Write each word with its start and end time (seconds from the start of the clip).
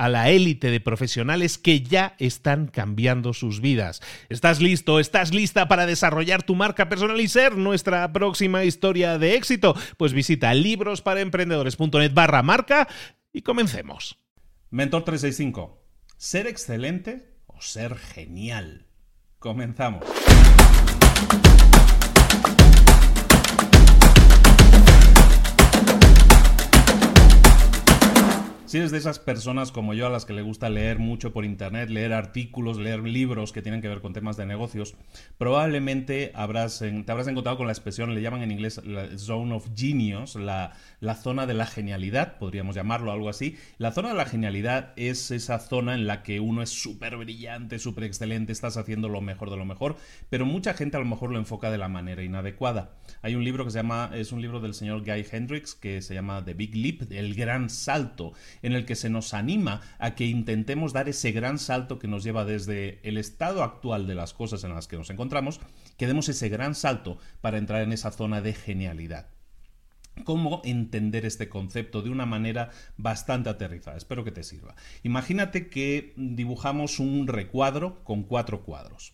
a 0.00 0.08
la 0.08 0.30
élite 0.30 0.70
de 0.70 0.80
profesionales 0.80 1.58
que 1.58 1.82
ya 1.82 2.14
están 2.18 2.68
cambiando 2.68 3.34
sus 3.34 3.60
vidas. 3.60 4.00
¿Estás 4.30 4.58
listo? 4.62 4.98
¿Estás 4.98 5.34
lista 5.34 5.68
para 5.68 5.84
desarrollar 5.84 6.42
tu 6.42 6.54
marca 6.54 6.88
personal 6.88 7.20
y 7.20 7.28
ser 7.28 7.58
nuestra 7.58 8.10
próxima 8.10 8.64
historia 8.64 9.18
de 9.18 9.34
éxito? 9.34 9.76
Pues 9.98 10.14
visita 10.14 10.54
librosparaemprendedores.net 10.54 12.14
barra 12.14 12.42
marca 12.42 12.88
y 13.30 13.42
comencemos. 13.42 14.18
Mentor 14.70 15.04
365. 15.04 15.84
¿Ser 16.16 16.46
excelente 16.46 17.34
o 17.46 17.60
ser 17.60 17.98
genial? 17.98 18.86
Comenzamos. 19.38 20.06
Si 28.70 28.78
eres 28.78 28.92
de 28.92 28.98
esas 28.98 29.18
personas 29.18 29.72
como 29.72 29.94
yo 29.94 30.06
a 30.06 30.10
las 30.10 30.24
que 30.24 30.32
le 30.32 30.42
gusta 30.42 30.70
leer 30.70 31.00
mucho 31.00 31.32
por 31.32 31.44
internet, 31.44 31.90
leer 31.90 32.12
artículos, 32.12 32.78
leer 32.78 33.00
libros 33.00 33.50
que 33.50 33.62
tienen 33.62 33.82
que 33.82 33.88
ver 33.88 34.00
con 34.00 34.12
temas 34.12 34.36
de 34.36 34.46
negocios, 34.46 34.94
probablemente 35.38 36.30
habrás, 36.36 36.78
te 36.78 37.10
habrás 37.10 37.26
encontrado 37.26 37.58
con 37.58 37.66
la 37.66 37.72
expresión, 37.72 38.14
le 38.14 38.22
llaman 38.22 38.42
en 38.42 38.52
inglés 38.52 38.80
la 38.84 39.18
zone 39.18 39.56
of 39.56 39.66
genius, 39.74 40.36
la, 40.36 40.74
la 41.00 41.16
zona 41.16 41.48
de 41.48 41.54
la 41.54 41.66
genialidad, 41.66 42.38
podríamos 42.38 42.76
llamarlo 42.76 43.10
algo 43.10 43.28
así. 43.28 43.56
La 43.78 43.90
zona 43.90 44.10
de 44.10 44.14
la 44.14 44.24
genialidad 44.24 44.92
es 44.94 45.32
esa 45.32 45.58
zona 45.58 45.94
en 45.94 46.06
la 46.06 46.22
que 46.22 46.38
uno 46.38 46.62
es 46.62 46.70
súper 46.70 47.16
brillante, 47.16 47.80
súper 47.80 48.04
excelente, 48.04 48.52
estás 48.52 48.76
haciendo 48.76 49.08
lo 49.08 49.20
mejor 49.20 49.50
de 49.50 49.56
lo 49.56 49.64
mejor, 49.64 49.96
pero 50.28 50.46
mucha 50.46 50.74
gente 50.74 50.96
a 50.96 51.00
lo 51.00 51.06
mejor 51.06 51.32
lo 51.32 51.40
enfoca 51.40 51.72
de 51.72 51.78
la 51.78 51.88
manera 51.88 52.22
inadecuada. 52.22 52.92
Hay 53.22 53.34
un 53.34 53.42
libro 53.42 53.64
que 53.64 53.72
se 53.72 53.78
llama, 53.78 54.12
es 54.14 54.30
un 54.30 54.40
libro 54.40 54.60
del 54.60 54.74
señor 54.74 55.00
Guy 55.00 55.26
Hendricks 55.28 55.74
que 55.74 56.02
se 56.02 56.14
llama 56.14 56.44
The 56.44 56.54
Big 56.54 56.76
Leap, 56.76 57.10
El 57.10 57.34
Gran 57.34 57.68
Salto 57.68 58.32
en 58.62 58.72
el 58.72 58.84
que 58.84 58.96
se 58.96 59.10
nos 59.10 59.34
anima 59.34 59.80
a 59.98 60.14
que 60.14 60.26
intentemos 60.26 60.92
dar 60.92 61.08
ese 61.08 61.32
gran 61.32 61.58
salto 61.58 61.98
que 61.98 62.08
nos 62.08 62.24
lleva 62.24 62.44
desde 62.44 63.00
el 63.08 63.18
estado 63.18 63.62
actual 63.62 64.06
de 64.06 64.14
las 64.14 64.34
cosas 64.34 64.64
en 64.64 64.74
las 64.74 64.86
que 64.86 64.96
nos 64.96 65.10
encontramos, 65.10 65.60
que 65.96 66.06
demos 66.06 66.28
ese 66.28 66.48
gran 66.48 66.74
salto 66.74 67.18
para 67.40 67.58
entrar 67.58 67.82
en 67.82 67.92
esa 67.92 68.10
zona 68.10 68.40
de 68.40 68.54
genialidad 68.54 69.28
cómo 70.24 70.60
entender 70.64 71.24
este 71.24 71.48
concepto 71.48 72.02
de 72.02 72.10
una 72.10 72.26
manera 72.26 72.70
bastante 72.96 73.48
aterrizada. 73.48 73.96
Espero 73.96 74.24
que 74.24 74.32
te 74.32 74.42
sirva. 74.42 74.74
Imagínate 75.02 75.68
que 75.68 76.12
dibujamos 76.16 76.98
un 76.98 77.26
recuadro 77.26 78.04
con 78.04 78.24
cuatro 78.24 78.62
cuadros. 78.62 79.12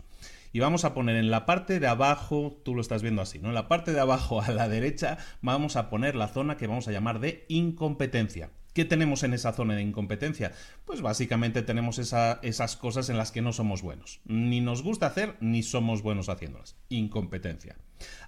Y 0.53 0.61
vamos 0.61 0.85
a 0.85 0.95
poner 0.95 1.17
en 1.17 1.31
la 1.31 1.45
parte 1.45 1.81
de 1.81 1.87
abajo, 1.87 2.61
tú 2.65 2.75
lo 2.75 2.81
estás 2.81 3.03
viendo 3.03 3.21
así, 3.21 3.39
¿no? 3.39 3.49
En 3.49 3.55
la 3.55 3.69
parte 3.69 3.93
de 3.93 4.01
abajo 4.01 4.41
a 4.41 4.51
la 4.51 4.69
derecha 4.69 5.19
vamos 5.43 5.77
a 5.77 5.91
poner 5.91 6.17
la 6.17 6.29
zona 6.29 6.57
que 6.57 6.67
vamos 6.67 6.89
a 6.89 6.93
llamar 6.93 7.21
de 7.21 7.45
incompetencia. 7.49 8.51
¿Qué 8.77 8.85
tenemos 8.85 9.23
en 9.23 9.33
esa 9.33 9.55
zona 9.55 9.75
de 9.75 9.81
incompetencia? 9.81 10.53
Pues 10.85 11.01
básicamente 11.01 11.63
tenemos 11.63 11.99
esas 11.99 12.77
cosas 12.77 13.09
en 13.09 13.17
las 13.17 13.33
que 13.33 13.41
no 13.41 13.55
somos 13.55 13.81
buenos. 13.81 14.21
Ni 14.27 14.61
nos 14.61 14.83
gusta 14.83 15.07
hacer, 15.07 15.35
ni 15.41 15.63
somos 15.63 16.03
buenos 16.03 16.29
haciéndolas. 16.29 16.77
Incompetencia. 16.91 17.77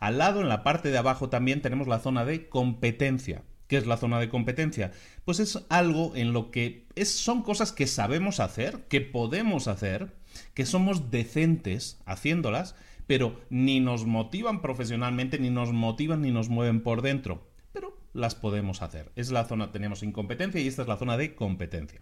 Al 0.01 0.17
lado, 0.17 0.41
en 0.41 0.49
la 0.49 0.63
parte 0.63 0.91
de 0.91 0.97
abajo, 0.97 1.29
también 1.29 1.61
tenemos 1.61 1.87
la 1.87 1.99
zona 1.99 2.25
de 2.25 2.49
competencia. 2.49 3.43
¿Qué 3.67 3.77
es 3.77 3.87
la 3.87 3.99
zona 3.99 4.19
de 4.21 4.31
competencia? 4.31 4.93
Pues 5.27 5.39
es 5.39 5.67
algo 5.69 6.17
en 6.17 6.33
lo 6.33 6.51
que 6.51 6.87
es, 6.95 7.15
son 7.15 7.43
cosas 7.43 7.73
que 7.73 7.87
sabemos 7.87 8.41
hacer, 8.41 8.87
que 8.89 9.03
podemos 9.03 9.69
hacer, 9.69 10.17
que 10.55 10.65
somos 10.65 11.11
decentes 11.11 12.01
haciéndolas, 12.07 12.75
pero 13.07 13.39
ni 13.51 13.81
nos 13.81 14.07
motivan 14.07 14.63
profesionalmente, 14.63 15.39
ni 15.39 15.51
nos 15.51 15.75
motivan, 15.75 16.23
ni 16.23 16.31
nos 16.31 16.49
mueven 16.49 16.83
por 16.83 17.03
dentro 17.03 17.48
las 18.19 18.35
podemos 18.35 18.83
hacer. 18.83 19.11
Es 19.17 19.31
la 19.31 19.45
zona, 19.45 19.73
tenemos 19.73 20.03
incompetencia 20.03 20.61
y 20.61 20.69
esta 20.69 20.83
es 20.83 20.89
la 20.89 20.97
zona 20.97 21.17
de 21.17 21.35
competencia. 21.35 22.01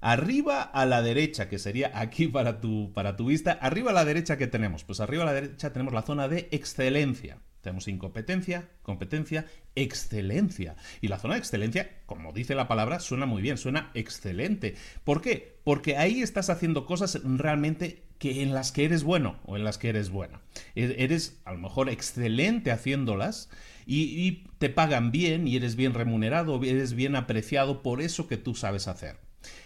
Arriba 0.00 0.62
a 0.62 0.84
la 0.86 1.02
derecha, 1.02 1.48
que 1.48 1.58
sería 1.58 1.98
aquí 1.98 2.28
para 2.28 2.60
tu, 2.60 2.92
para 2.92 3.16
tu 3.16 3.26
vista, 3.26 3.52
arriba 3.52 3.90
a 3.90 3.94
la 3.94 4.04
derecha 4.04 4.36
que 4.36 4.46
tenemos, 4.46 4.84
pues 4.84 5.00
arriba 5.00 5.22
a 5.22 5.26
la 5.26 5.32
derecha 5.32 5.72
tenemos 5.72 5.94
la 5.94 6.02
zona 6.02 6.28
de 6.28 6.48
excelencia. 6.50 7.38
Tenemos 7.64 7.88
incompetencia, 7.88 8.68
competencia, 8.82 9.46
excelencia. 9.74 10.76
Y 11.00 11.08
la 11.08 11.18
zona 11.18 11.34
de 11.34 11.40
excelencia, 11.40 11.90
como 12.06 12.32
dice 12.32 12.54
la 12.54 12.68
palabra, 12.68 13.00
suena 13.00 13.26
muy 13.26 13.42
bien, 13.42 13.58
suena 13.58 13.90
excelente. 13.94 14.76
¿Por 15.02 15.20
qué? 15.20 15.56
Porque 15.64 15.96
ahí 15.96 16.22
estás 16.22 16.50
haciendo 16.50 16.86
cosas 16.86 17.20
realmente 17.24 18.04
que 18.18 18.42
en 18.42 18.54
las 18.54 18.70
que 18.70 18.84
eres 18.84 19.02
bueno 19.02 19.40
o 19.46 19.56
en 19.56 19.64
las 19.64 19.78
que 19.78 19.88
eres 19.88 20.10
buena. 20.10 20.42
E-, 20.74 20.96
eres 20.98 21.40
a 21.44 21.52
lo 21.52 21.58
mejor 21.58 21.88
excelente 21.88 22.70
haciéndolas 22.70 23.48
y, 23.86 24.44
te 24.58 24.70
pagan 24.70 25.10
bien 25.10 25.48
y 25.48 25.56
eres 25.56 25.74
bien 25.74 25.94
remunerado, 25.94 26.62
eres 26.62 26.94
bien 26.94 27.16
apreciado 27.16 27.82
por 27.82 28.00
eso 28.00 28.28
que 28.28 28.36
tú 28.36 28.54
sabes 28.54 28.88
hacer. 28.88 29.16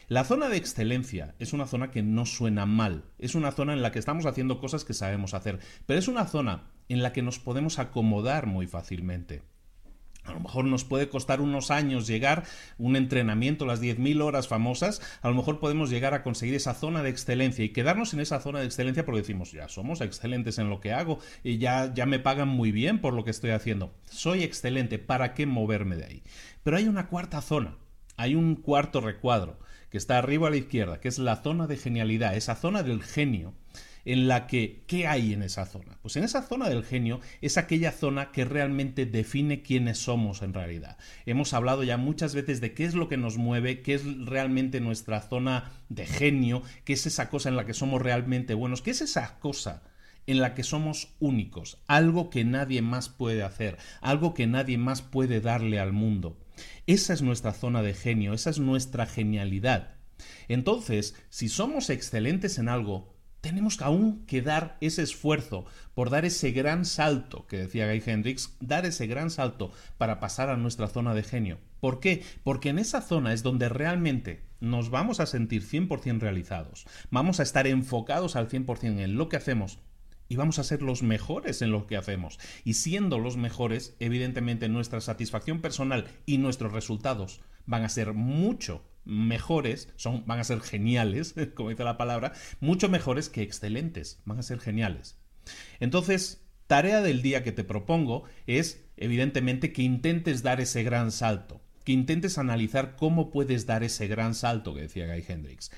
La 0.09 0.25
zona 0.25 0.49
de 0.49 0.57
excelencia 0.57 1.35
es 1.39 1.53
una 1.53 1.67
zona 1.67 1.91
que 1.91 2.03
no 2.03 2.27
suena 2.27 2.65
mal, 2.65 3.05
es 3.19 3.35
una 3.35 3.53
zona 3.53 3.75
en 3.75 3.83
la 3.83 3.93
que 3.93 3.99
estamos 3.99 4.27
haciendo 4.27 4.59
cosas 4.59 4.85
que 4.85 4.95
sabemos 4.95 5.35
hacer, 5.35 5.59
pero 5.87 5.99
es 5.99 6.09
una 6.09 6.27
zona 6.27 6.71
en 6.89 7.03
la 7.03 7.13
que 7.13 7.23
nos 7.23 7.39
podemos 7.39 7.79
acomodar 7.79 8.47
muy 8.47 8.67
fácilmente. 8.67 9.43
A 10.29 10.33
lo 10.33 10.41
mejor 10.41 10.67
nos 10.67 10.85
puede 10.85 11.09
costar 11.09 11.41
unos 11.41 11.71
años 11.71 12.07
llegar 12.07 12.45
un 12.77 12.97
entrenamiento, 12.97 13.65
las 13.65 13.81
10.000 13.81 14.23
horas 14.23 14.47
famosas, 14.47 15.01
a 15.23 15.29
lo 15.29 15.35
mejor 15.35 15.59
podemos 15.59 15.89
llegar 15.89 16.13
a 16.13 16.23
conseguir 16.23 16.55
esa 16.55 16.75
zona 16.75 17.03
de 17.03 17.09
excelencia 17.09 17.65
y 17.65 17.71
quedarnos 17.71 18.13
en 18.13 18.21
esa 18.21 18.39
zona 18.41 18.61
de 18.61 18.67
excelencia 18.67 19.07
porque 19.07 19.23
decimos, 19.23 19.53
ya 19.53 19.69
somos 19.69 20.03
excelentes 20.03 20.59
en 20.59 20.69
lo 20.69 20.81
que 20.81 20.93
hago 20.93 21.19
y 21.43 21.57
ya, 21.57 21.95
ya 21.95 22.05
me 22.05 22.19
pagan 22.19 22.49
muy 22.49 22.73
bien 22.73 23.01
por 23.01 23.15
lo 23.15 23.25
que 23.25 23.31
estoy 23.31 23.51
haciendo. 23.51 23.95
Soy 24.11 24.43
excelente, 24.43 24.99
¿para 24.99 25.33
qué 25.33 25.47
moverme 25.47 25.97
de 25.97 26.05
ahí? 26.05 26.23
Pero 26.63 26.77
hay 26.77 26.89
una 26.89 27.09
cuarta 27.09 27.41
zona, 27.41 27.77
hay 28.17 28.35
un 28.35 28.55
cuarto 28.55 29.01
recuadro 29.01 29.59
que 29.91 29.97
está 29.97 30.19
arriba 30.19 30.49
a 30.49 30.51
la 30.51 30.59
izquierda, 30.59 31.01
que 31.01 31.09
es 31.09 31.19
la 31.19 31.37
zona 31.37 31.67
de 31.67 31.79
genialidad, 31.79 32.37
esa 32.37 32.55
zona 32.55 32.83
del 32.83 33.03
genio 33.03 33.55
en 34.09 34.27
la 34.27 34.47
que, 34.47 34.85
¿qué 34.87 35.07
hay 35.07 35.35
en 35.35 35.43
esa 35.43 35.67
zona? 35.67 35.99
Pues 36.01 36.17
en 36.17 36.25
esa 36.25 36.41
zona 36.41 36.71
del 36.71 36.83
genio 36.83 37.21
es 37.43 37.59
aquella 37.59 37.93
zona 37.93 38.33
que 38.33 38.47
realmente 38.47 39.05
define 39.05 39.61
quiénes 39.61 39.99
somos 39.99 40.41
en 40.41 40.55
realidad. 40.55 40.97
Hemos 41.27 41.53
hablado 41.53 41.85
ya 41.85 41.99
muchas 41.99 42.35
veces 42.35 42.63
de 42.63 42.73
qué 42.73 42.87
es 42.87 42.95
lo 42.95 43.11
que 43.11 43.19
nos 43.19 43.37
mueve, 43.37 43.83
qué 43.83 43.93
es 43.93 44.05
realmente 44.25 44.81
nuestra 44.81 45.21
zona 45.21 45.73
de 45.91 46.07
genio, 46.07 46.63
qué 46.87 46.95
es 46.95 47.05
esa 47.05 47.29
cosa 47.29 47.51
en 47.51 47.57
la 47.57 47.67
que 47.67 47.75
somos 47.75 48.01
realmente 48.01 48.55
buenos, 48.55 48.81
qué 48.81 48.93
es 48.93 49.03
esa 49.03 49.39
cosa 49.41 49.83
en 50.27 50.41
la 50.41 50.55
que 50.55 50.63
somos 50.63 51.15
únicos, 51.21 51.77
algo 51.87 52.31
que 52.31 52.47
nadie 52.47 52.81
más 52.81 53.11
puede 53.11 53.43
hacer, 53.43 53.77
algo 54.01 54.33
que 54.33 54.47
nadie 54.47 54.79
más 54.79 55.03
puede 55.03 55.43
darle 55.43 55.81
al 55.81 55.93
mundo. 55.93 56.39
Esa 56.87 57.13
es 57.13 57.21
nuestra 57.21 57.53
zona 57.53 57.83
de 57.83 57.93
genio, 57.93 58.33
esa 58.33 58.49
es 58.49 58.59
nuestra 58.59 59.05
genialidad. 59.05 59.97
Entonces, 60.49 61.15
si 61.29 61.51
somos 61.51 61.91
excelentes 61.91 62.59
en 62.59 62.71
algo, 62.71 63.18
tenemos 63.41 63.81
aún 63.81 64.25
que 64.27 64.43
dar 64.43 64.77
ese 64.81 65.03
esfuerzo 65.03 65.65
por 65.95 66.11
dar 66.11 66.25
ese 66.25 66.51
gran 66.53 66.85
salto, 66.85 67.47
que 67.47 67.59
decía 67.59 67.87
Guy 67.89 68.03
Hendrix, 68.05 68.57
dar 68.61 68.87
ese 68.87 69.07
gran 69.07 69.31
salto 69.31 69.73
para 69.97 70.21
pasar 70.21 70.49
a 70.51 70.57
nuestra 70.57 70.89
zona 70.89 71.15
de 71.15 71.23
genio. 71.23 71.59
¿Por 71.81 72.01
qué? 72.01 72.25
Porque 72.43 72.71
en 72.71 72.79
esa 72.79 73.01
zona 73.01 73.33
es 73.33 73.43
donde 73.43 73.69
realmente 73.69 74.43
nos 74.61 74.91
vamos 74.91 75.21
a 75.21 75.27
sentir 75.27 75.63
100% 75.63 76.19
realizados, 76.19 76.87
vamos 77.11 77.39
a 77.39 77.45
estar 77.45 77.67
enfocados 77.67 78.35
al 78.35 78.49
100% 78.49 79.01
en 79.01 79.17
lo 79.17 79.29
que 79.29 79.37
hacemos 79.37 79.79
y 80.29 80.37
vamos 80.37 80.59
a 80.59 80.65
ser 80.65 80.83
los 80.83 81.03
mejores 81.03 81.63
en 81.63 81.71
lo 81.71 81.87
que 81.87 81.97
hacemos. 81.97 82.39
Y 82.65 82.75
siendo 82.75 83.19
los 83.19 83.37
mejores, 83.37 83.97
evidentemente 83.99 84.69
nuestra 84.69 85.01
satisfacción 85.01 85.61
personal 85.61 86.07
y 86.27 86.39
nuestros 86.39 86.73
resultados 86.73 87.41
van 87.67 87.85
a 87.85 87.89
ser 87.89 88.13
mucho 88.13 88.83
mejores, 89.09 89.89
son, 89.97 90.25
van 90.27 90.39
a 90.39 90.45
ser 90.45 90.61
geniales, 90.61 91.35
como 91.55 91.71
dice 91.71 91.83
la 91.83 91.97
palabra, 91.97 92.33
mucho 92.61 92.89
mejores 92.89 93.29
que 93.29 93.43
excelentes, 93.43 94.21
van 94.25 94.39
a 94.39 94.43
ser 94.43 94.61
geniales. 94.61 95.19
Entonces, 95.81 96.45
tarea 96.67 97.01
del 97.01 97.23
día 97.23 97.43
que 97.43 97.53
te 97.53 97.65
propongo 97.65 98.25
es, 98.47 98.85
evidentemente, 98.97 99.73
que 99.73 99.83
intentes 99.83 100.43
dar 100.43 100.61
ese 100.61 100.83
gran 100.83 101.11
salto, 101.11 101.61
que 101.85 101.93
intentes 101.93 102.39
analizar 102.39 102.97
cómo 102.97 103.31
puedes 103.31 103.67
dar 103.67 103.83
ese 103.83 104.07
gran 104.07 104.35
salto 104.35 104.75
que 104.75 104.83
decía 104.83 105.07
Guy 105.07 105.25
Hendrix. 105.27 105.73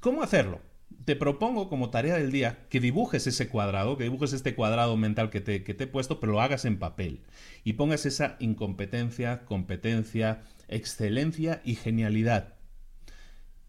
¿Cómo 0.00 0.22
hacerlo? 0.22 0.60
te 1.04 1.16
propongo 1.16 1.68
como 1.68 1.90
tarea 1.90 2.16
del 2.16 2.32
día 2.32 2.66
que 2.70 2.80
dibujes 2.80 3.26
ese 3.26 3.48
cuadrado, 3.48 3.96
que 3.96 4.04
dibujes 4.04 4.32
este 4.32 4.54
cuadrado 4.54 4.96
mental 4.96 5.30
que 5.30 5.40
te, 5.40 5.62
que 5.62 5.74
te 5.74 5.84
he 5.84 5.86
puesto, 5.86 6.20
pero 6.20 6.32
lo 6.32 6.40
hagas 6.40 6.64
en 6.64 6.78
papel. 6.78 7.20
Y 7.62 7.74
pongas 7.74 8.06
esa 8.06 8.36
incompetencia, 8.38 9.44
competencia, 9.44 10.42
excelencia 10.68 11.60
y 11.64 11.74
genialidad. 11.74 12.53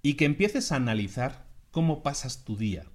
Y 0.06 0.14
que 0.14 0.26
empieces 0.26 0.72
a 0.72 0.76
analizar 0.76 1.48
cómo 1.72 2.04
pasas 2.04 2.46
tu 2.46 2.56
día. 2.56 2.86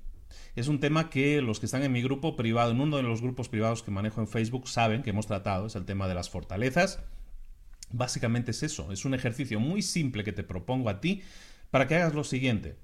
Es 0.54 0.68
un 0.68 0.78
tema 0.78 1.10
que 1.10 1.42
los 1.42 1.58
que 1.58 1.66
están 1.66 1.82
en 1.82 1.90
mi 1.90 2.02
grupo 2.02 2.36
privado, 2.36 2.70
en 2.70 2.80
uno 2.80 2.98
de 2.98 3.02
los 3.02 3.20
grupos 3.20 3.48
privados 3.48 3.82
que 3.82 3.90
manejo 3.90 4.20
en 4.20 4.28
Facebook, 4.28 4.68
saben 4.68 5.02
que 5.02 5.10
hemos 5.10 5.26
tratado, 5.26 5.66
es 5.66 5.74
el 5.74 5.86
tema 5.86 6.06
de 6.06 6.14
las 6.14 6.30
fortalezas. 6.30 7.00
Básicamente 7.90 8.52
es 8.52 8.62
eso, 8.62 8.92
es 8.92 9.04
un 9.04 9.14
ejercicio 9.14 9.58
muy 9.58 9.82
simple 9.82 10.22
que 10.22 10.30
te 10.30 10.44
propongo 10.44 10.88
a 10.88 11.00
ti 11.00 11.22
para 11.72 11.88
que 11.88 11.96
hagas 11.96 12.14
lo 12.14 12.22
siguiente 12.22 12.76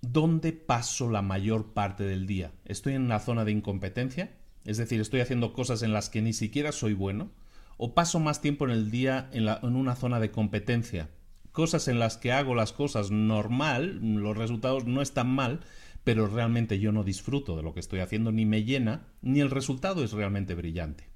¿Dónde 0.00 0.52
paso 0.52 1.08
la 1.08 1.22
mayor 1.22 1.72
parte 1.72 2.02
del 2.02 2.26
día? 2.26 2.50
¿Estoy 2.64 2.94
en 2.94 3.02
una 3.02 3.20
zona 3.20 3.44
de 3.44 3.52
incompetencia? 3.52 4.32
Es 4.64 4.78
decir, 4.78 5.00
¿estoy 5.00 5.20
haciendo 5.20 5.52
cosas 5.52 5.84
en 5.84 5.92
las 5.92 6.10
que 6.10 6.22
ni 6.22 6.32
siquiera 6.32 6.72
soy 6.72 6.94
bueno? 6.94 7.30
¿O 7.76 7.94
paso 7.94 8.18
más 8.18 8.40
tiempo 8.40 8.64
en 8.64 8.72
el 8.72 8.90
día 8.90 9.30
en, 9.32 9.46
en 9.46 9.76
una 9.76 9.94
zona 9.94 10.18
de 10.18 10.32
competencia? 10.32 11.08
Cosas 11.52 11.88
en 11.88 11.98
las 11.98 12.16
que 12.16 12.32
hago 12.32 12.54
las 12.54 12.72
cosas 12.72 13.10
normal, 13.10 13.98
los 14.00 14.36
resultados 14.36 14.86
no 14.86 15.02
están 15.02 15.28
mal, 15.28 15.60
pero 16.04 16.28
realmente 16.28 16.78
yo 16.78 16.92
no 16.92 17.04
disfruto 17.04 17.56
de 17.56 17.62
lo 17.62 17.74
que 17.74 17.80
estoy 17.80 18.00
haciendo, 18.00 18.32
ni 18.32 18.46
me 18.46 18.64
llena, 18.64 19.08
ni 19.20 19.40
el 19.40 19.50
resultado 19.50 20.04
es 20.04 20.12
realmente 20.12 20.54
brillante. 20.54 21.10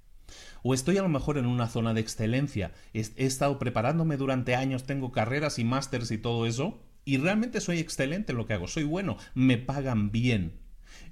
O 0.62 0.75
estoy 0.75 0.96
a 0.98 1.02
lo 1.02 1.08
mejor 1.08 1.38
en 1.38 1.46
una 1.46 1.69
zona 1.69 1.94
de 1.94 2.00
excelencia, 2.00 2.72
he, 2.92 3.00
estado 3.16 3.58
preparándome 3.58 4.16
durante 4.16 4.54
años, 4.54 4.84
tengo 4.84 5.12
carreras 5.12 5.58
y 5.58 5.64
másters 5.64 6.10
y 6.10 6.19
todo 6.19 6.46
eso, 6.46 6.80
y 7.04 7.19
realmente 7.19 7.60
soy 7.60 7.78
excelente 7.78 8.32
en 8.32 8.38
lo 8.38 8.46
que 8.46 8.54
hago, 8.54 8.66
soy 8.66 8.84
bueno, 8.84 9.16
me 9.34 9.58
pagan 9.58 10.10
bien. 10.10 10.60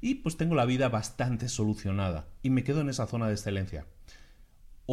Y 0.01 0.17
pues 0.17 0.37
tengo 0.37 0.55
la 0.55 0.65
vida 0.65 0.89
bastante 0.89 1.49
solucionada 1.49 2.29
y 2.43 2.51
me 2.51 2.65
quedo 2.65 2.81
en 2.81 2.89
esa 2.89 3.07
zona 3.07 3.27
de 3.29 3.35
excelencia. 3.35 3.87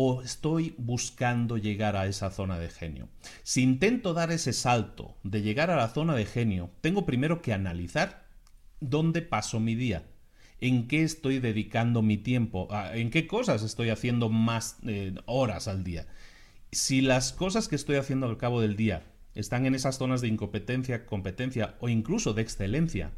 O 0.02 0.22
estoy 0.22 0.76
buscando 0.78 1.58
llegar 1.58 1.98
a 1.98 2.08
esa 2.08 2.32
zona 2.32 2.58
de 2.58 2.70
genio. 2.70 3.10
Si 3.44 3.62
intento 3.62 4.14
dar 4.14 4.32
ese 4.32 4.54
salto 4.54 5.18
de 5.24 5.42
llegar 5.42 5.72
a 5.72 5.76
la 5.76 5.90
zona 5.90 6.16
de 6.16 6.26
genio, 6.26 6.70
tengo 6.80 7.06
primero 7.06 7.42
que 7.42 7.52
analizar 7.52 8.26
dónde 8.80 9.22
paso 9.22 9.60
mi 9.60 9.76
día, 9.76 10.06
en 10.62 10.88
qué 10.88 11.04
estoy 11.04 11.40
dedicando 11.40 12.02
mi 12.02 12.16
tiempo, 12.16 12.70
en 12.94 13.10
qué 13.10 13.28
cosas 13.28 13.62
estoy 13.62 13.90
haciendo 13.90 14.30
más 14.30 14.78
eh, 14.88 15.16
horas 15.26 15.68
al 15.68 15.84
día. 15.84 16.08
Si 16.72 17.02
las 17.02 17.34
cosas 17.34 17.68
que 17.68 17.76
estoy 17.76 17.98
haciendo 17.98 18.28
al 18.28 18.38
cabo 18.38 18.62
del 18.62 18.78
día 18.78 19.04
están 19.36 19.66
en 19.66 19.76
esas 19.76 19.98
zonas 19.98 20.22
de 20.22 20.30
incompetencia, 20.30 21.06
competencia 21.06 21.76
o 21.82 21.90
incluso 21.90 22.34
de 22.34 22.42
excelencia. 22.42 23.12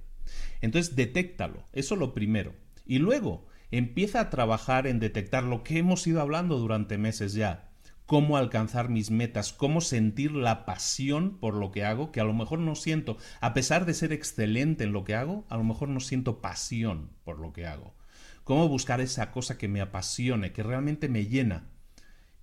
Entonces, 0.61 0.95
detéctalo, 0.95 1.63
eso 1.73 1.95
lo 1.95 2.15
primero. 2.15 2.55
Y 2.87 2.97
luego, 2.97 3.45
empieza 3.71 4.19
a 4.19 4.29
trabajar 4.29 4.85
en 4.85 5.00
detectar 5.00 5.44
lo 5.44 5.63
que 5.63 5.79
hemos 5.79 6.06
ido 6.06 6.21
hablando 6.21 6.59
durante 6.59 6.97
meses 6.97 7.33
ya. 7.33 7.69
Cómo 8.06 8.35
alcanzar 8.35 8.89
mis 8.89 9.09
metas, 9.09 9.53
cómo 9.53 9.79
sentir 9.79 10.33
la 10.33 10.65
pasión 10.65 11.39
por 11.39 11.53
lo 11.53 11.71
que 11.71 11.85
hago, 11.85 12.12
que 12.12 12.19
a 12.19 12.25
lo 12.25 12.33
mejor 12.33 12.59
no 12.59 12.75
siento, 12.75 13.18
a 13.39 13.53
pesar 13.53 13.85
de 13.85 13.94
ser 13.94 14.12
excelente 14.12 14.83
en 14.83 14.91
lo 14.91 15.06
que 15.06 15.15
hago, 15.15 15.45
a 15.50 15.56
lo 15.56 15.63
mejor 15.63 15.88
no 15.88 16.01
siento 16.01 16.41
pasión 16.41 17.12
por 17.23 17.39
lo 17.39 17.53
que 17.53 17.65
hago. 17.65 17.95
Cómo 18.44 18.68
buscar 18.68 19.00
esa 19.00 19.31
cosa 19.31 19.57
que 19.57 19.69
me 19.69 19.79
apasione, 19.79 20.51
que 20.51 20.63
realmente 20.63 21.07
me 21.07 21.25
llena. 21.25 21.69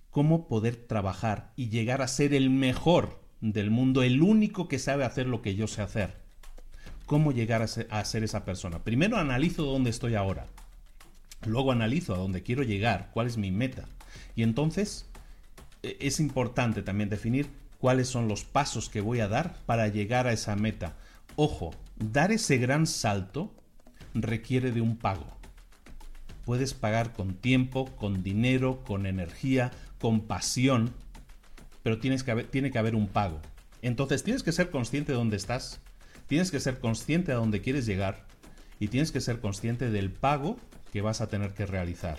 Cómo 0.09 0.47
poder 0.47 0.75
trabajar 0.75 1.53
y 1.55 1.69
llegar 1.69 2.01
a 2.01 2.07
ser 2.07 2.33
el 2.33 2.49
mejor 2.49 3.21
del 3.41 3.69
mundo, 3.69 4.01
el 4.01 4.21
único 4.21 4.67
que 4.67 4.79
sabe 4.79 5.05
hacer 5.05 5.27
lo 5.27 5.43
que 5.43 5.53
yo 5.53 5.67
sé 5.67 5.83
hacer. 5.83 6.17
¿Cómo 7.05 7.31
llegar 7.31 7.61
a 7.61 7.67
ser, 7.67 8.23
esa 8.23 8.45
persona? 8.45 8.83
Primero 8.83 9.17
analizo 9.17 9.63
dónde 9.63 9.89
estoy 9.89 10.15
ahora. 10.15 10.47
Luego 11.45 11.71
analizo 11.71 12.13
a 12.13 12.17
dónde 12.17 12.43
quiero 12.43 12.63
llegar, 12.63 13.09
cuál 13.13 13.27
es 13.27 13.37
mi 13.37 13.51
meta. 13.51 13.85
Y 14.35 14.43
entonces 14.43 15.09
e, 15.83 15.97
es 15.99 16.19
importante 16.19 16.81
también 16.81 17.09
definir 17.09 17.49
cuáles 17.77 18.07
son 18.07 18.27
los 18.27 18.43
pasos 18.43 18.89
que 18.89 19.01
voy 19.01 19.21
a 19.21 19.27
dar 19.27 19.55
para 19.65 19.87
llegar 19.87 20.27
a 20.27 20.33
esa 20.33 20.55
meta. 20.55 20.95
Ojo, 21.35 21.71
dar 21.95 22.31
ese 22.31 22.57
gran 22.57 22.85
salto 22.85 23.53
requiere 24.13 24.71
de 24.71 24.81
un 24.81 24.97
pago. 24.97 25.25
Puedes 26.45 26.73
pagar 26.73 27.13
con 27.13 27.35
tiempo, 27.35 27.85
con 27.95 28.23
dinero, 28.23 28.83
con 28.83 29.05
energía, 29.05 29.71
con 29.99 30.21
pasión, 30.21 30.93
pero 31.83 31.99
tienes 31.99 32.23
que 32.23 32.43
tiene 32.43 32.71
que 32.71 32.79
haber 32.79 32.95
un 32.95 33.07
pago. 33.07 33.39
Entonces 33.81 34.23
tienes 34.23 34.43
que 34.43 34.51
ser 34.51 34.71
consciente 34.71 35.11
de 35.11 35.17
dónde 35.17 35.37
estás, 35.37 35.79
tienes 36.27 36.51
que 36.51 36.59
ser 36.59 36.79
consciente 36.79 37.31
de 37.31 37.37
dónde 37.37 37.61
quieres 37.61 37.85
llegar 37.85 38.25
y 38.79 38.87
tienes 38.87 39.11
que 39.11 39.21
ser 39.21 39.39
consciente 39.39 39.89
del 39.89 40.11
pago 40.11 40.57
que 40.91 41.01
vas 41.01 41.21
a 41.21 41.27
tener 41.27 41.53
que 41.53 41.65
realizar. 41.65 42.17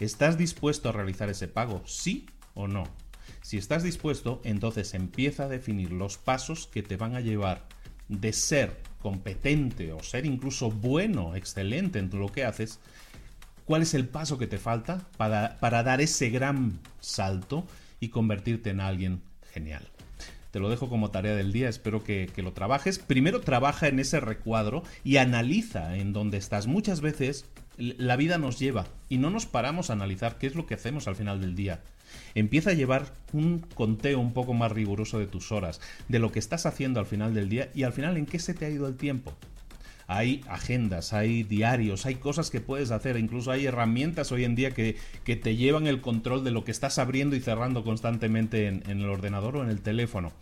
¿Estás 0.00 0.38
dispuesto 0.38 0.88
a 0.88 0.92
realizar 0.92 1.28
ese 1.28 1.48
pago? 1.48 1.82
¿Sí 1.86 2.26
o 2.54 2.66
no? 2.66 2.84
Si 3.42 3.56
estás 3.56 3.82
dispuesto, 3.82 4.40
entonces 4.44 4.94
empieza 4.94 5.44
a 5.44 5.48
definir 5.48 5.92
los 5.92 6.18
pasos 6.18 6.66
que 6.66 6.82
te 6.82 6.96
van 6.96 7.14
a 7.14 7.20
llevar 7.20 7.66
de 8.08 8.32
ser 8.32 8.76
competente 9.00 9.92
o 9.92 10.02
ser 10.02 10.26
incluso 10.26 10.70
bueno, 10.70 11.34
excelente 11.34 11.98
en 11.98 12.10
lo 12.12 12.30
que 12.30 12.44
haces, 12.44 12.78
cuál 13.64 13.82
es 13.82 13.94
el 13.94 14.08
paso 14.08 14.38
que 14.38 14.46
te 14.46 14.58
falta 14.58 15.06
para, 15.16 15.58
para 15.60 15.82
dar 15.82 16.00
ese 16.00 16.30
gran 16.30 16.80
salto 17.00 17.66
y 18.00 18.08
convertirte 18.08 18.70
en 18.70 18.80
alguien 18.80 19.22
genial. 19.52 19.88
Te 20.52 20.60
lo 20.60 20.68
dejo 20.68 20.90
como 20.90 21.10
tarea 21.10 21.34
del 21.34 21.50
día, 21.50 21.70
espero 21.70 22.04
que, 22.04 22.30
lo 22.36 22.52
trabajes. 22.52 22.98
Primero 22.98 23.40
trabaja 23.40 23.88
en 23.88 23.98
ese 23.98 24.20
recuadro 24.20 24.82
y 25.02 25.16
analiza 25.16 25.96
en 25.96 26.12
dónde 26.12 26.36
estás. 26.36 26.66
Muchas 26.66 27.00
veces 27.00 27.46
la 27.76 28.16
vida 28.16 28.38
nos 28.38 28.58
lleva 28.58 28.86
y 29.08 29.18
no 29.18 29.30
nos 29.30 29.46
paramos 29.46 29.90
a 29.90 29.94
analizar 29.94 30.38
qué 30.38 30.46
es 30.46 30.54
lo 30.54 30.66
que 30.66 30.74
hacemos 30.74 31.08
al 31.08 31.16
final 31.16 31.40
del 31.40 31.54
día. 31.54 31.80
Empieza 32.34 32.70
a 32.70 32.74
llevar 32.74 33.06
un 33.32 33.60
conteo 33.74 34.20
un 34.20 34.32
poco 34.32 34.52
más 34.52 34.72
riguroso 34.72 35.18
de 35.18 35.26
tus 35.26 35.50
horas, 35.52 35.80
de 36.08 36.18
lo 36.18 36.30
que 36.30 36.38
estás 36.38 36.66
haciendo 36.66 37.00
al 37.00 37.06
final 37.06 37.34
del 37.34 37.48
día 37.48 37.70
y 37.74 37.84
al 37.84 37.92
final 37.92 38.16
en 38.16 38.26
qué 38.26 38.38
se 38.38 38.54
te 38.54 38.66
ha 38.66 38.70
ido 38.70 38.86
el 38.86 38.96
tiempo 38.96 39.34
hay 40.12 40.42
agendas, 40.48 41.12
hay 41.12 41.42
diarios, 41.42 42.06
hay 42.06 42.16
cosas 42.16 42.50
que 42.50 42.60
puedes 42.60 42.90
hacer, 42.90 43.16
incluso 43.16 43.50
hay 43.50 43.66
herramientas 43.66 44.30
hoy 44.32 44.44
en 44.44 44.54
día 44.54 44.72
que, 44.72 44.96
te 45.24 45.56
llevan 45.56 45.86
el 45.86 46.00
control 46.00 46.44
de 46.44 46.50
lo 46.50 46.64
que 46.64 46.70
estás 46.70 46.98
abriendo 46.98 47.34
y 47.34 47.40
cerrando 47.40 47.82
constantemente 47.82 48.66
en, 48.66 48.82
en 48.86 49.00
el 49.00 49.08
ordenador 49.08 49.56
o 49.56 49.62
en 49.62 49.70
el 49.70 49.80
teléfono. 49.80 50.32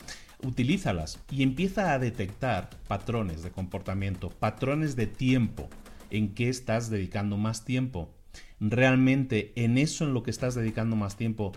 Utilízalas 0.43 1.21
y 1.31 1.43
empieza 1.43 1.93
a 1.93 1.99
detectar 1.99 2.71
patrones 2.89 3.43
de 3.43 3.51
comportamiento, 3.51 4.31
patrones 4.31 4.97
de 4.97 5.07
tiempo, 5.07 5.69
en 6.11 6.35
qué 6.35 6.49
estás 6.49 6.91
dedicando 6.91 7.37
más 7.37 7.65
tiempo. 7.65 8.15
Realmente 8.61 9.53
en 9.57 9.79
eso 9.79 10.05
en 10.05 10.15
lo 10.15 10.23
que 10.23 10.31
estás 10.31 10.55
dedicando 10.55 10.97
más 10.97 11.17
tiempo 11.17 11.53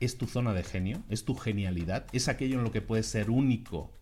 es 0.00 0.18
tu 0.18 0.26
zona 0.26 0.52
de 0.54 0.64
genio, 0.64 1.02
es 1.08 1.24
tu 1.24 1.34
genialidad, 1.34 2.06
es 2.12 2.28
aquello 2.28 2.58
en 2.58 2.64
lo 2.64 2.72
que 2.72 2.80
puedes 2.80 3.06
ser 3.06 3.30
único 3.30 3.92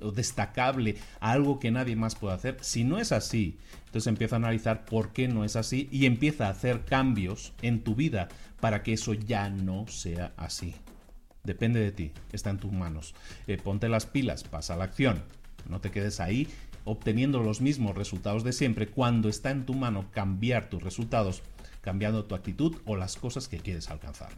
o 0.00 0.12
destacable, 0.12 0.96
algo 1.20 1.58
que 1.58 1.70
nadie 1.70 1.96
más 1.96 2.14
puede 2.14 2.34
hacer. 2.34 2.56
Si 2.60 2.84
no 2.84 2.98
es 2.98 3.12
así, 3.12 3.58
entonces 3.86 4.06
empieza 4.06 4.36
a 4.36 4.38
analizar 4.38 4.84
por 4.84 5.12
qué 5.12 5.28
no 5.28 5.44
es 5.44 5.56
así 5.56 5.88
y 5.90 6.06
empieza 6.06 6.46
a 6.46 6.50
hacer 6.50 6.84
cambios 6.84 7.52
en 7.62 7.82
tu 7.82 7.94
vida 7.94 8.28
para 8.60 8.82
que 8.82 8.92
eso 8.92 9.14
ya 9.14 9.48
no 9.50 9.86
sea 9.88 10.32
así. 10.36 10.74
Depende 11.44 11.80
de 11.80 11.92
ti, 11.92 12.12
está 12.32 12.50
en 12.50 12.58
tus 12.58 12.72
manos. 12.72 13.14
Eh, 13.46 13.56
ponte 13.56 13.88
las 13.88 14.06
pilas, 14.06 14.44
pasa 14.44 14.74
a 14.74 14.76
la 14.76 14.84
acción. 14.84 15.22
No 15.68 15.80
te 15.80 15.90
quedes 15.90 16.20
ahí 16.20 16.48
obteniendo 16.84 17.42
los 17.42 17.60
mismos 17.60 17.96
resultados 17.96 18.44
de 18.44 18.52
siempre 18.52 18.88
cuando 18.88 19.28
está 19.28 19.50
en 19.50 19.66
tu 19.66 19.74
mano 19.74 20.06
cambiar 20.12 20.68
tus 20.68 20.82
resultados, 20.82 21.42
cambiando 21.80 22.24
tu 22.24 22.34
actitud 22.34 22.76
o 22.84 22.96
las 22.96 23.16
cosas 23.16 23.48
que 23.48 23.58
quieres 23.58 23.90
alcanzar. 23.90 24.30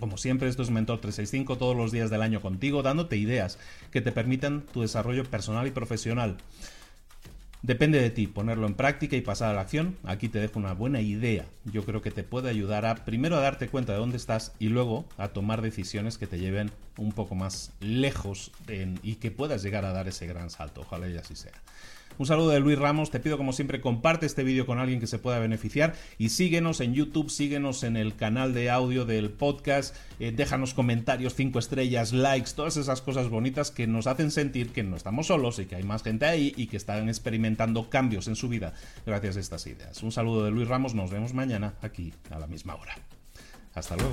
Como 0.00 0.16
siempre, 0.16 0.48
esto 0.48 0.62
es 0.62 0.70
Mentor 0.70 1.00
365 1.00 1.58
todos 1.58 1.76
los 1.76 1.92
días 1.92 2.08
del 2.08 2.22
año 2.22 2.40
contigo, 2.40 2.82
dándote 2.82 3.18
ideas 3.18 3.58
que 3.90 4.00
te 4.00 4.12
permitan 4.12 4.62
tu 4.62 4.80
desarrollo 4.80 5.24
personal 5.24 5.66
y 5.66 5.70
profesional. 5.70 6.38
Depende 7.62 8.00
de 8.00 8.08
ti 8.08 8.26
ponerlo 8.26 8.66
en 8.66 8.74
práctica 8.74 9.16
y 9.16 9.20
pasar 9.20 9.50
a 9.50 9.54
la 9.54 9.60
acción. 9.60 9.98
Aquí 10.04 10.30
te 10.30 10.38
dejo 10.38 10.58
una 10.58 10.72
buena 10.72 11.02
idea. 11.02 11.44
Yo 11.66 11.84
creo 11.84 12.00
que 12.00 12.10
te 12.10 12.24
puede 12.24 12.48
ayudar 12.48 12.86
a 12.86 12.94
primero 13.04 13.36
a 13.36 13.40
darte 13.40 13.68
cuenta 13.68 13.92
de 13.92 13.98
dónde 13.98 14.16
estás 14.16 14.52
y 14.58 14.68
luego 14.68 15.04
a 15.18 15.28
tomar 15.28 15.60
decisiones 15.60 16.16
que 16.16 16.26
te 16.26 16.38
lleven 16.38 16.70
un 16.96 17.12
poco 17.12 17.34
más 17.34 17.72
lejos 17.80 18.50
y 19.02 19.16
que 19.16 19.30
puedas 19.30 19.62
llegar 19.62 19.84
a 19.84 19.92
dar 19.92 20.08
ese 20.08 20.26
gran 20.26 20.48
salto. 20.48 20.80
Ojalá 20.80 21.08
y 21.08 21.18
así 21.18 21.36
sea. 21.36 21.52
Un 22.20 22.26
saludo 22.26 22.50
de 22.50 22.60
Luis 22.60 22.78
Ramos. 22.78 23.10
Te 23.10 23.18
pido 23.18 23.38
como 23.38 23.54
siempre 23.54 23.80
comparte 23.80 24.26
este 24.26 24.44
vídeo 24.44 24.66
con 24.66 24.78
alguien 24.78 25.00
que 25.00 25.06
se 25.06 25.18
pueda 25.18 25.38
beneficiar 25.38 25.94
y 26.18 26.28
síguenos 26.28 26.82
en 26.82 26.92
YouTube, 26.92 27.30
síguenos 27.30 27.82
en 27.82 27.96
el 27.96 28.14
canal 28.14 28.52
de 28.52 28.68
audio 28.68 29.06
del 29.06 29.30
podcast, 29.30 29.96
eh, 30.18 30.30
déjanos 30.30 30.74
comentarios, 30.74 31.34
cinco 31.34 31.58
estrellas, 31.58 32.12
likes, 32.12 32.50
todas 32.54 32.76
esas 32.76 33.00
cosas 33.00 33.30
bonitas 33.30 33.70
que 33.70 33.86
nos 33.86 34.06
hacen 34.06 34.30
sentir 34.30 34.70
que 34.70 34.82
no 34.82 34.96
estamos 34.96 35.28
solos 35.28 35.58
y 35.60 35.64
que 35.64 35.76
hay 35.76 35.82
más 35.82 36.02
gente 36.02 36.26
ahí 36.26 36.52
y 36.58 36.66
que 36.66 36.76
están 36.76 37.08
experimentando 37.08 37.88
cambios 37.88 38.28
en 38.28 38.36
su 38.36 38.50
vida 38.50 38.74
gracias 39.06 39.38
a 39.38 39.40
estas 39.40 39.66
ideas. 39.66 40.02
Un 40.02 40.12
saludo 40.12 40.44
de 40.44 40.50
Luis 40.50 40.68
Ramos, 40.68 40.94
nos 40.94 41.10
vemos 41.10 41.32
mañana 41.32 41.72
aquí 41.80 42.12
a 42.28 42.38
la 42.38 42.46
misma 42.46 42.74
hora. 42.74 42.96
Hasta 43.72 43.96
luego. 43.96 44.12